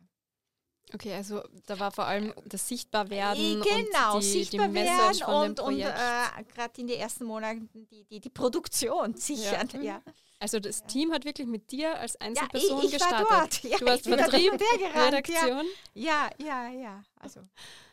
[0.92, 5.61] Okay, also da war vor allem das Sichtbarwerden genau, und die, sichtbar die Message und.
[5.61, 9.68] Und äh, gerade in den ersten Monaten die, die, die Produktion sichern.
[9.75, 9.81] Ja.
[9.81, 10.03] ja.
[10.40, 10.87] Also das ja.
[10.87, 13.31] Team hat wirklich mit dir als Einzelperson ja, ich, ich gestartet.
[13.31, 13.62] War dort.
[13.62, 14.53] Ja, du hast Vertrieb,
[14.94, 15.66] Redaktion.
[15.94, 17.03] Ja, ja, ja.
[17.16, 17.40] Also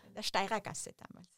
[0.08, 1.37] in der Steirergasse damals.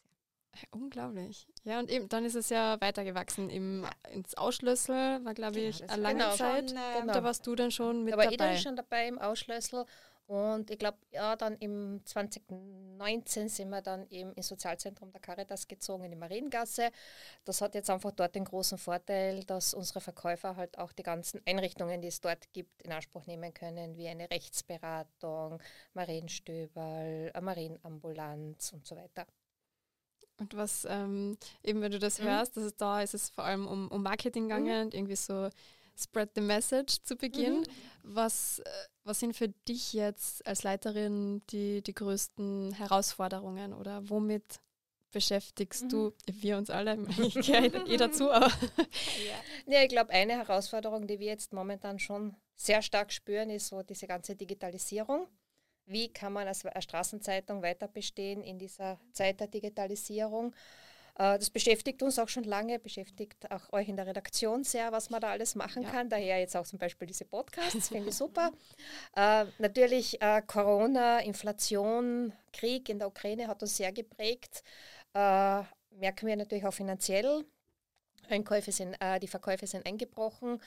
[0.72, 1.48] Unglaublich.
[1.63, 6.02] Ja, und eben dann ist es ja weitergewachsen im, ins Ausschlüssel, war glaube ich eine
[6.02, 6.69] lange genau, Zeit.
[6.69, 7.13] Schon, äh, genau.
[7.13, 8.34] Da warst du dann schon mit da war dabei.
[8.34, 9.86] Ich dann schon dabei im Ausschlüssel
[10.30, 15.67] Und ich glaube, ja, dann im 2019 sind wir dann eben ins Sozialzentrum der Caritas
[15.67, 16.91] gezogen in die Mariengasse.
[17.45, 21.41] Das hat jetzt einfach dort den großen Vorteil, dass unsere Verkäufer halt auch die ganzen
[21.48, 25.60] Einrichtungen, die es dort gibt, in Anspruch nehmen können, wie eine Rechtsberatung,
[25.95, 29.26] Marienstöberl, eine Marienambulanz und so weiter.
[30.39, 32.23] Und was ähm, eben, wenn du das mhm.
[32.23, 34.49] hörst, dass es da ist es vor allem um, um Marketing mhm.
[34.49, 34.86] gegangen mhm.
[34.86, 35.49] und irgendwie so
[35.97, 37.60] Spread the Message zu Beginn.
[37.60, 37.65] Mhm.
[38.04, 38.69] Was, äh,
[39.04, 44.60] was sind für dich jetzt als Leiterin die, die größten Herausforderungen oder womit
[45.12, 45.89] beschäftigst mhm.
[45.89, 48.47] du, wir uns alle, ich gehöre eh dazu, aber.
[48.47, 53.67] Ja, ja ich glaube, eine Herausforderung, die wir jetzt momentan schon sehr stark spüren, ist
[53.67, 55.28] so diese ganze Digitalisierung.
[55.89, 60.54] Wie kann man als Straßenzeitung weiter bestehen in dieser Zeit der Digitalisierung?
[61.15, 65.10] Äh, das beschäftigt uns auch schon lange, beschäftigt auch euch in der Redaktion sehr, was
[65.10, 65.89] man da alles machen ja.
[65.89, 66.08] kann.
[66.08, 68.52] Daher jetzt auch zum Beispiel diese Podcasts, finde ich super.
[69.15, 74.63] äh, natürlich äh, Corona, Inflation, Krieg in der Ukraine hat uns sehr geprägt.
[75.15, 77.45] Äh, merken wir natürlich auch finanziell.
[78.30, 80.62] Einkäufe sind, äh, die Verkäufe sind eingebrochen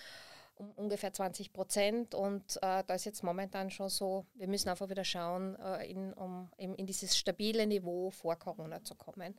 [0.54, 2.14] um ungefähr 20 Prozent.
[2.14, 6.12] Und äh, da ist jetzt momentan schon so, wir müssen einfach wieder schauen, äh, in,
[6.12, 9.34] um in, in, dieses stabile Niveau vor Corona zu kommen.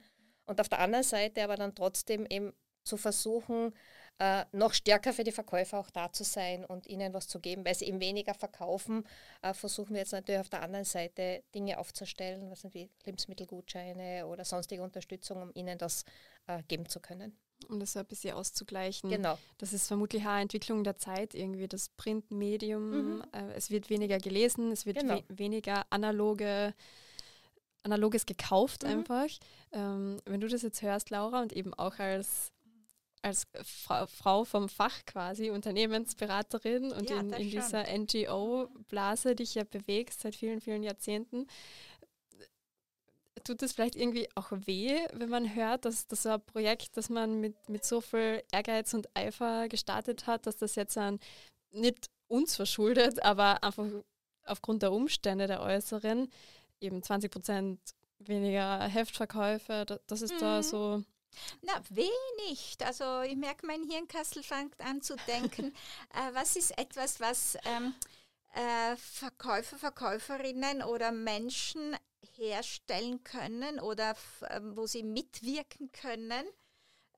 [0.45, 3.73] Und auf der anderen Seite aber dann trotzdem eben zu versuchen,
[4.19, 7.65] äh, noch stärker für die Verkäufer auch da zu sein und ihnen was zu geben,
[7.65, 9.05] weil sie eben weniger verkaufen,
[9.41, 14.27] äh, versuchen wir jetzt natürlich auf der anderen Seite Dinge aufzustellen, was sind wie Lebensmittelgutscheine
[14.27, 16.05] oder sonstige Unterstützung, um ihnen das
[16.47, 17.37] äh, geben zu können.
[17.69, 19.09] Um das ein bisschen auszugleichen.
[19.09, 19.37] Genau.
[19.57, 22.89] Das ist vermutlich eine Entwicklung der Zeit, irgendwie das Printmedium.
[22.89, 23.23] Mhm.
[23.31, 25.21] Äh, es wird weniger gelesen, es wird genau.
[25.27, 26.73] we weniger analoge
[27.83, 28.89] Analoges gekauft mhm.
[28.89, 29.27] einfach.
[29.71, 32.51] Ähm, wenn du das jetzt hörst, Laura, und eben auch als,
[33.21, 39.65] als Fra Frau vom Fach quasi, Unternehmensberaterin und ja, in, in dieser NGO-Blase dich ja
[39.65, 41.47] bewegst seit vielen, vielen Jahrzehnten,
[43.43, 47.09] tut es vielleicht irgendwie auch weh, wenn man hört, dass das so ein Projekt, das
[47.09, 51.19] man mit, mit so viel Ehrgeiz und Eifer gestartet hat, dass das jetzt an
[51.71, 53.85] nicht uns verschuldet, aber einfach
[54.45, 56.29] aufgrund der Umstände der äußeren
[56.79, 57.79] eben 20 Prozent
[58.19, 59.85] weniger Heftverkäufe.
[60.07, 60.39] Das ist mhm.
[60.39, 61.03] da so.
[61.61, 62.77] Na, wenig.
[62.85, 65.73] Also ich merke, mein Hirnkassel fängt an zu denken,
[66.13, 67.95] äh, was ist etwas, was ähm,
[68.53, 71.95] äh, Verkäufer, Verkäuferinnen oder Menschen
[72.47, 76.45] herstellen können oder äh, wo sie mitwirken können,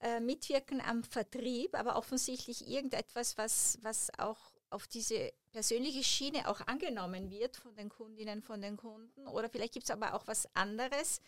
[0.01, 4.37] äh, mitwirken am Vertrieb, aber offensichtlich irgendetwas, was, was auch
[4.69, 9.27] auf diese persönliche Schiene auch angenommen wird von den Kundinnen, von den Kunden.
[9.27, 11.21] Oder vielleicht gibt es aber auch was anderes.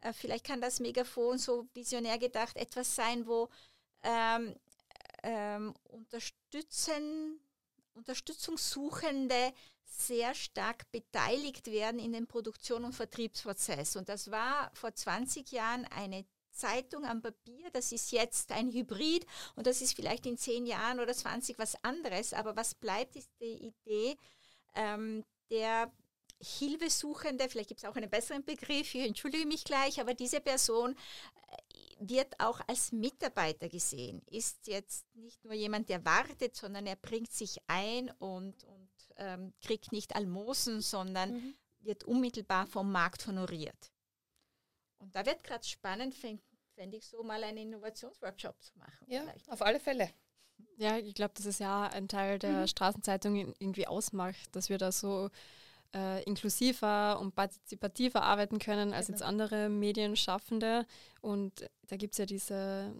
[0.00, 3.48] Äh, vielleicht kann das Megafon so visionär gedacht etwas sein, wo
[4.02, 4.54] ähm,
[5.24, 7.40] ähm, unterstützen,
[7.94, 9.52] Unterstützungssuchende
[10.00, 13.96] sehr stark beteiligt werden in den Produktion- und Vertriebsprozess.
[13.96, 19.26] Und das war vor 20 Jahren eine Zeitung am Papier, das ist jetzt ein Hybrid
[19.56, 23.28] und das ist vielleicht in zehn Jahren oder 20 was anderes, aber was bleibt, ist
[23.40, 24.16] die Idee
[24.74, 25.92] ähm, der
[26.40, 30.92] Hilfesuchende, vielleicht gibt es auch einen besseren Begriff, ich entschuldige mich gleich, aber diese Person
[30.92, 31.56] äh,
[32.00, 37.32] wird auch als Mitarbeiter gesehen, ist jetzt nicht nur jemand, der wartet, sondern er bringt
[37.32, 38.54] sich ein und
[39.16, 41.54] ähm, kriegt nicht Almosen, sondern mhm.
[41.80, 43.92] wird unmittelbar vom Markt honoriert.
[44.98, 49.06] Und da wird gerade spannend, fände ich so mal einen Innovationsworkshop zu machen.
[49.06, 49.50] Ja, vielleicht.
[49.50, 50.10] auf alle Fälle.
[50.76, 52.66] Ja, ich glaube, das ist ja ein Teil der mhm.
[52.66, 55.30] Straßenzeitung irgendwie ausmacht, dass wir da so
[55.94, 59.16] äh, inklusiver und partizipativer arbeiten können als genau.
[59.16, 60.86] jetzt andere Medienschaffende.
[61.20, 62.94] Und da gibt es ja diese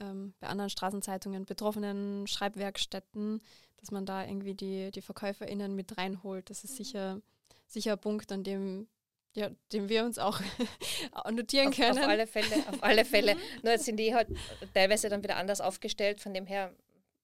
[0.00, 3.42] ähm, bei anderen Straßenzeitungen betroffenen Schreibwerkstätten,
[3.76, 6.50] dass man da irgendwie die, die VerkäuferInnen mit reinholt.
[6.50, 6.76] Das ist mhm.
[6.76, 7.20] sicher,
[7.66, 8.88] sicher ein Punkt, an dem
[9.34, 10.40] ja, den wir uns auch
[11.30, 11.98] notieren auf, können.
[11.98, 13.36] Auf alle Fälle, auf alle Fälle.
[13.62, 14.28] Nur jetzt sind die halt
[14.74, 16.20] teilweise dann wieder anders aufgestellt.
[16.20, 16.74] Von dem her,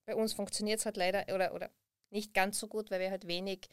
[0.05, 1.69] bei uns funktioniert es halt leider oder, oder
[2.11, 3.67] nicht ganz so gut, weil wir halt wenig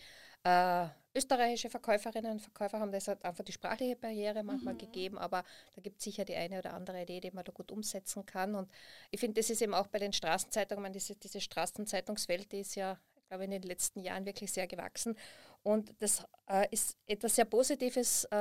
[0.45, 2.93] äh, österreichische Verkäuferinnen und Verkäufer haben.
[2.93, 4.79] Das hat einfach die sprachliche Barriere manchmal mhm.
[4.79, 5.45] gegeben, aber
[5.75, 8.55] da gibt es sicher die eine oder andere Idee, die man da gut umsetzen kann.
[8.55, 8.71] Und
[9.11, 12.99] ich finde, das ist eben auch bei den Straßenzeitungen, diese, diese Straßenzeitungswelt, die ist ja,
[13.29, 15.17] glaube ich, in den letzten Jahren wirklich sehr gewachsen.
[15.65, 18.37] Und das äh, ist etwas sehr Positives äh,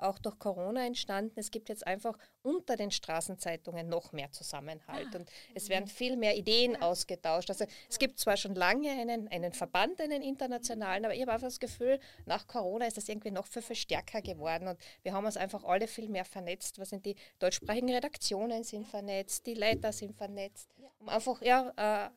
[0.00, 1.40] auch durch Corona entstanden.
[1.40, 5.18] Es gibt jetzt einfach unter den Straßenzeitungen noch mehr Zusammenhalt ah.
[5.18, 6.82] und es werden viel mehr Ideen ja.
[6.82, 7.48] ausgetauscht.
[7.48, 11.48] Also es gibt zwar schon lange einen, einen Verband, einen internationalen, aber ich habe einfach
[11.48, 15.24] das Gefühl, nach Corona ist das irgendwie noch viel, viel stärker geworden und wir haben
[15.24, 16.78] uns einfach alle viel mehr vernetzt.
[16.78, 22.10] Was sind die deutschsprachigen Redaktionen sind vernetzt, die Leiter sind vernetzt, um einfach ja, äh,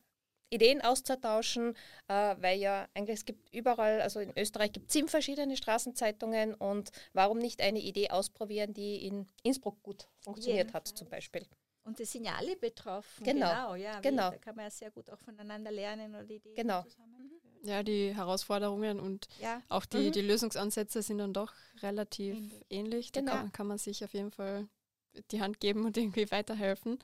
[0.50, 1.74] Ideen auszutauschen,
[2.08, 6.54] äh, weil ja eigentlich es gibt überall, also in Österreich gibt es sieben verschiedene Straßenzeitungen
[6.54, 11.46] und warum nicht eine Idee ausprobieren, die in Innsbruck gut funktioniert hat zum Beispiel.
[11.84, 13.24] Und das sind ja alle betroffen.
[13.24, 13.48] Genau.
[13.48, 14.30] genau ja, genau.
[14.30, 16.82] Da kann man ja sehr gut auch voneinander lernen oder die Ideen genau.
[16.82, 17.30] zusammen.
[17.62, 19.60] Ja, die Herausforderungen und ja.
[19.68, 20.12] auch die, mhm.
[20.12, 22.64] die Lösungsansätze sind dann doch relativ ähnlich.
[22.70, 23.12] ähnlich.
[23.12, 23.32] Da genau.
[23.32, 24.68] kann, kann, man sich auf jeden Fall
[25.30, 26.98] die Hand geben und irgendwie weiterhelfen.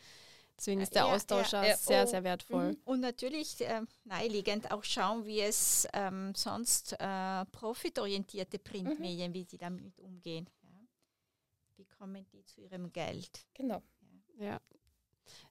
[0.63, 2.71] Deswegen ist der ja, Austausch ja, sehr, oh, sehr wertvoll.
[2.71, 2.77] Mhm.
[2.85, 9.35] Und natürlich äh, naheliegend auch schauen, wie es ähm, sonst äh, profitorientierte Printmedien, mhm.
[9.35, 10.49] wie sie damit umgehen.
[11.75, 13.45] Wie kommen die zu ihrem Geld?
[13.55, 13.83] Genau.
[14.39, 14.61] Ja,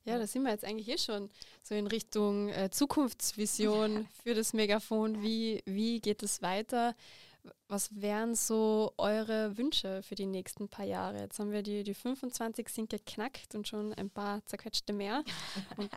[0.06, 1.30] ja, da sind wir jetzt eigentlich eh schon
[1.62, 5.22] so in Richtung äh, Zukunftsvision für das Megafon.
[5.22, 6.96] Wie, wie geht es weiter?
[7.68, 11.20] Was wären so eure Wünsche für die nächsten paar Jahre?
[11.20, 15.24] Jetzt haben wir die, die 25 sind geknackt und schon ein paar zerquetschte mehr.
[15.78, 15.90] Und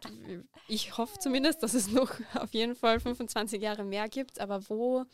[0.68, 4.40] ich hoffe zumindest, dass es noch auf jeden Fall 25 Jahre mehr gibt.
[4.40, 5.04] Aber wo,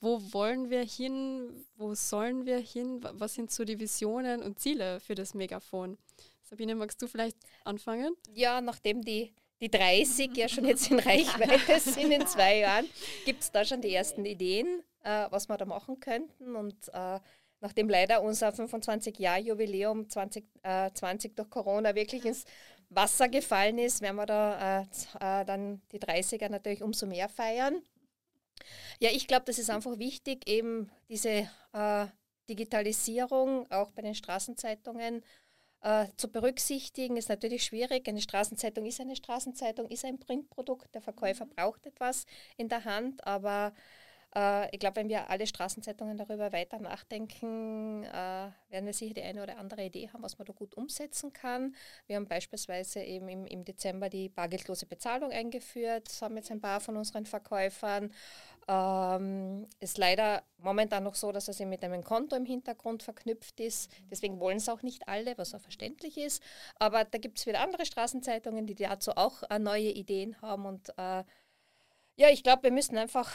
[0.00, 1.66] wo wollen wir hin?
[1.76, 3.00] Wo sollen wir hin?
[3.12, 5.98] Was sind so die Visionen und Ziele für das Megafon?
[6.42, 8.14] Sabine, magst du vielleicht anfangen?
[8.32, 12.86] Ja, nachdem die, die 30 ja schon jetzt in Reichweite sind in zwei Jahren,
[13.24, 16.56] gibt es da schon die ersten Ideen, äh, was wir da machen könnten.
[16.56, 17.20] Und äh,
[17.60, 22.44] nachdem leider unser 25-Jahr-Jubiläum 2020 äh, durch Corona wirklich ins
[22.90, 24.82] Wasser gefallen ist, werden wir da äh,
[25.20, 27.82] äh, dann die 30er natürlich umso mehr feiern.
[29.00, 31.50] Ja, ich glaube, das ist einfach wichtig, eben diese
[32.48, 35.24] Digitalisierung auch bei den Straßenzeitungen
[35.84, 37.16] äh, zu berücksichtigen.
[37.16, 38.08] Ist natürlich schwierig.
[38.08, 40.92] Eine Straßenzeitung ist eine Straßenzeitung, ist ein Printprodukt.
[40.94, 41.50] Der Verkäufer mhm.
[41.50, 43.72] braucht etwas in der Hand, aber
[44.36, 48.08] äh, ich glaube, wenn wir alle Straßenzeitungen darüber weiter nachdenken, äh,
[48.68, 51.74] werden wir sicher die eine oder andere Idee haben, was man da gut umsetzen kann.
[52.06, 56.80] Wir haben beispielsweise eben im, Dezember die bargeldlose Bezahlung eingeführt, das haben jetzt ein paar
[56.80, 58.12] von unseren Verkäufern.
[58.66, 63.90] Ähm, ist leider momentan noch so, dass es mit einem Konto im Hintergrund verknüpft ist.
[64.10, 66.42] Deswegen wollen es auch nicht alle, was auch verständlich ist.
[66.78, 70.64] Aber da gibt es wieder andere Straßenzeitungen, die dazu auch äh, neue Ideen haben.
[70.64, 70.92] Und
[72.16, 73.30] ja, ich glaube, wir müssen einfach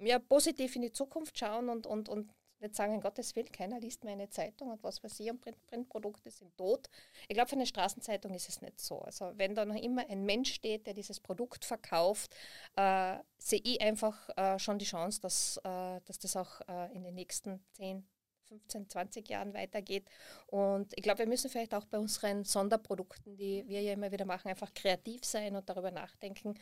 [0.00, 3.80] ja, positiv in die Zukunft schauen und, und, und nicht sagen, in Gottes Willen, keiner
[3.80, 6.88] liest meine Zeitung und was weiß ich, und Print, Printprodukte sind tot.
[7.28, 9.00] Ich glaube, für eine Straßenzeitung ist es nicht so.
[9.00, 12.34] Also wenn da noch immer ein Mensch steht, der dieses Produkt verkauft,
[12.76, 17.04] äh, sehe ich einfach äh, schon die Chance, dass, äh, dass das auch äh, in
[17.04, 18.06] den nächsten 10,
[18.48, 20.08] 15, 20 Jahren weitergeht.
[20.46, 24.24] Und ich glaube, wir müssen vielleicht auch bei unseren Sonderprodukten, die wir ja immer wieder
[24.24, 26.54] machen, einfach kreativ sein und darüber nachdenken,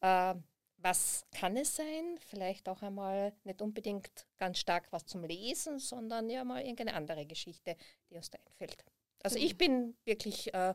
[0.00, 0.34] äh,
[0.82, 2.18] was kann es sein?
[2.28, 7.24] Vielleicht auch einmal nicht unbedingt ganz stark was zum Lesen, sondern ja mal irgendeine andere
[7.24, 7.76] Geschichte,
[8.10, 8.84] die uns da einfällt.
[9.22, 10.74] Also ich bin wirklich äh,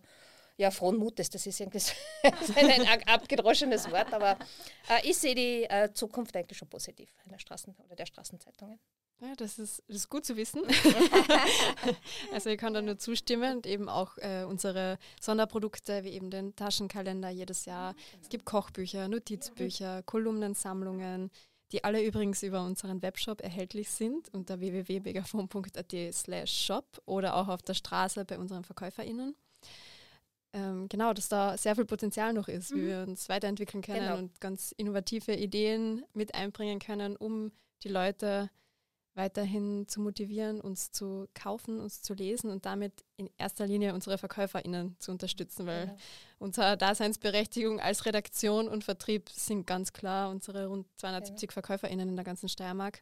[0.58, 1.94] ja, frohen Mutes, das ist irgendwie so
[2.56, 4.40] ein abgedroschenes Wort, aber
[4.90, 8.80] äh, ich sehe die äh, Zukunft eigentlich schon positiv einer Straßen- oder der Straßenzeitungen.
[9.20, 10.62] Ja, das ist, das ist gut zu wissen.
[12.34, 16.56] also ich kann da nur zustimmen und eben auch äh, unsere Sonderprodukte wie eben den
[16.56, 17.96] Taschenkalender jedes Jahr.
[18.22, 21.32] Es gibt Kochbücher, Notizbücher, Kolumnensammlungen,
[21.72, 27.64] die alle übrigens über unseren Webshop erhältlich sind unter www.megafon.at slash shop oder auch auf
[27.64, 29.36] der Straße bei unseren VerkäuferInnen.
[30.54, 32.78] Ähm, genau, dass da sehr viel Potenzial noch ist, mhm.
[32.78, 34.18] wie wir uns weiterentwickeln können genau.
[34.18, 37.52] und ganz innovative Ideen mit einbringen können, um
[37.84, 38.50] die Leute
[39.18, 44.18] weiterhin zu motivieren, uns zu kaufen, uns zu lesen und damit in erster Linie unsere
[44.18, 45.96] VerkäuferInnen zu unterstützen, weil ja.
[46.40, 51.54] unsere Daseinsberechtigung als Redaktion und Vertrieb sind ganz klar unsere rund 270 ja.
[51.54, 53.02] VerkäuferInnen in der ganzen Steiermark.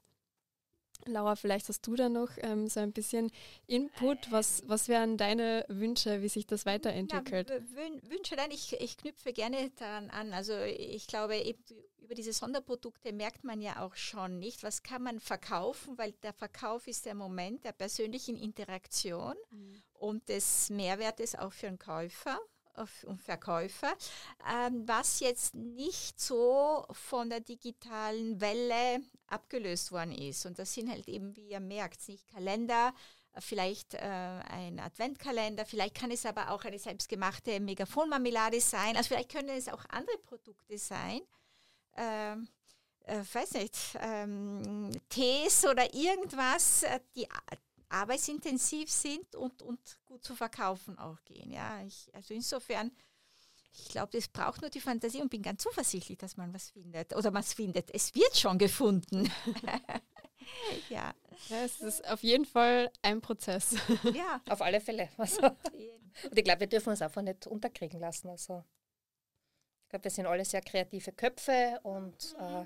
[1.05, 3.31] Laura, vielleicht hast du da noch ähm, so ein bisschen
[3.67, 4.31] Input.
[4.31, 7.49] Was, was wären deine Wünsche, wie sich das weiterentwickelt?
[7.49, 10.33] Ja, Wünsche, nein, ich, ich knüpfe gerne daran an.
[10.33, 11.63] Also ich glaube, eben
[12.05, 16.33] über diese Sonderprodukte merkt man ja auch schon nicht, was kann man verkaufen, weil der
[16.33, 19.81] Verkauf ist der Moment der persönlichen Interaktion mhm.
[19.93, 22.39] und des Mehrwertes auch für den Käufer
[23.05, 23.93] und Verkäufer,
[24.53, 28.99] ähm, was jetzt nicht so von der digitalen Welle
[29.35, 30.45] abgelöst worden ist.
[30.45, 32.93] Und das sind halt eben, wie ihr merkt, nicht Kalender,
[33.39, 39.31] vielleicht äh, ein Adventkalender, vielleicht kann es aber auch eine selbstgemachte Megafonmarmelade sein, also vielleicht
[39.31, 41.21] können es auch andere Produkte sein.
[41.97, 42.47] Ähm,
[43.05, 47.27] äh, weiß nicht, ähm, Tees oder irgendwas, äh, die
[47.89, 51.51] arbeitsintensiv sind und, und gut zu verkaufen auch gehen.
[51.51, 52.91] Ja, ich, also insofern,
[53.77, 57.15] ich glaube, es braucht nur die Fantasie und bin ganz zuversichtlich, dass man was findet.
[57.15, 57.93] Oder man es findet.
[57.93, 59.31] Es wird schon gefunden.
[60.89, 61.13] ja.
[61.49, 61.63] ja.
[61.65, 63.75] Es ist auf jeden Fall ein Prozess.
[64.13, 64.41] Ja.
[64.49, 65.09] Auf alle Fälle.
[65.17, 65.41] Also.
[65.41, 68.29] Und ich glaube, wir dürfen uns einfach nicht unterkriegen lassen.
[68.29, 68.63] Also
[69.95, 72.65] glaube, wir sind alle sehr kreative Köpfe und äh,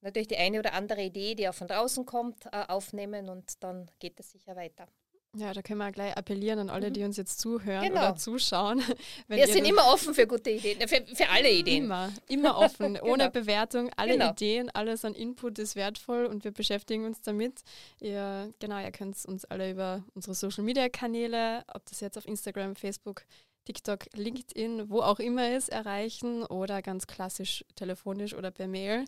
[0.00, 3.90] natürlich die eine oder andere Idee, die auch von draußen kommt, äh, aufnehmen und dann
[3.98, 4.86] geht es sicher weiter.
[5.34, 6.92] Ja, da können wir gleich appellieren an alle, Mhm.
[6.92, 8.00] die uns jetzt zuhören Genau.
[8.08, 8.80] oder zuschauen.
[9.28, 11.84] Wir sind immer offen für gute Ideen, äh, für, für alle Ideen.
[11.84, 13.30] Immer, immer offen, ohne Genau.
[13.30, 13.90] Bewertung.
[13.96, 14.30] Alle Genau.
[14.32, 17.62] Ideen, alles an Input ist wertvoll und wir beschäftigen uns damit.
[18.00, 22.26] Ihr, genau, ihr könnt uns alle über unsere Social Media Kanäle, ob das jetzt auf
[22.26, 23.22] Instagram, Facebook,
[23.64, 29.06] TikTok, LinkedIn, wo auch immer ist, erreichen oder ganz klassisch telefonisch oder per Mail.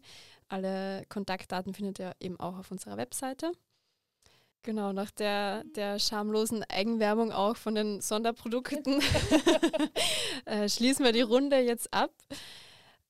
[0.49, 3.53] Alle Kontaktdaten findet ihr eben auch auf unserer Webseite.
[4.65, 9.03] Genau, nach der, der schamlosen Eigenwerbung auch von den Sonderprodukten
[10.47, 12.11] äh, schließen wir die Runde jetzt ab.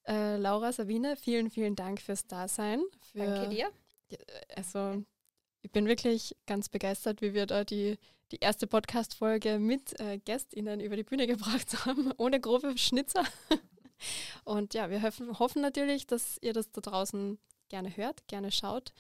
[0.08, 2.82] Äh, Laura, Sabine, vielen, vielen Dank fürs Dasein.
[3.12, 3.70] Für, Danke dir.
[4.56, 5.04] Also,
[5.62, 7.98] ich bin wirklich ganz begeistert, wie wir da die,
[8.32, 13.22] die erste Podcast-Folge mit äh, GästInnen über die Bühne gebracht haben, ohne grobe Schnitzer.
[14.42, 17.38] Und ja, wir hoffen, hoffen natürlich, dass ihr das da draußen
[17.68, 18.92] gerne hört, gerne schaut.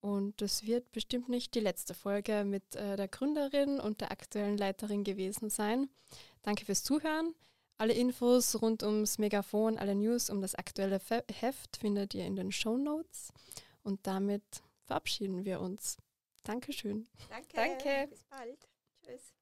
[0.00, 4.56] Und das wird bestimmt nicht die letzte Folge mit äh, der Gründerin und der aktuellen
[4.56, 5.90] Leiterin gewesen sein.
[6.42, 7.34] Danke fürs Zuhören.
[7.76, 12.36] Alle Infos rund ums Megafon, alle News um das aktuelle Fe Heft findet ihr in
[12.36, 13.32] den Show Notes.
[13.82, 15.96] Und damit verabschieden wir uns.
[16.44, 17.06] Dankeschön.
[17.28, 17.48] Danke.
[17.54, 18.06] Danke.
[18.08, 18.68] Bis bald.
[19.04, 19.39] Tschüss.